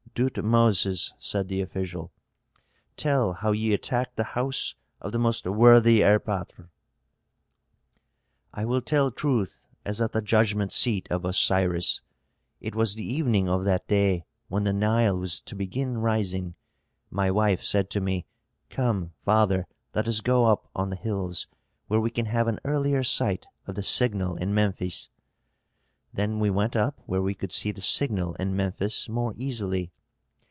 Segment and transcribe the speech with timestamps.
[0.13, 2.11] "Dutmoses," said the official,
[2.97, 6.67] "tell how ye attacked the house of the most worthy erpatr."
[8.53, 12.01] "I will tell truth, as at the judgment seat of Osiris.
[12.59, 16.55] It was the evening of that day when the Nile was to begin rising.
[17.09, 18.25] My wife said to me,
[18.69, 19.65] 'Come, father,
[19.95, 21.47] let us go up on the hills,
[21.87, 25.09] where we can have an earlier sight of the signal in Memphis.'
[26.13, 29.89] Then we went up where we could see the signal in Memphis more easily.